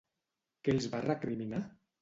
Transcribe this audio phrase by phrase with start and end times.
[0.63, 1.65] Què els va recriminar?